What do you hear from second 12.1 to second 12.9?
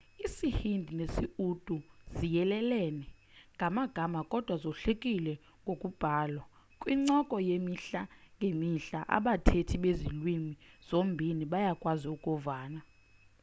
ukuvana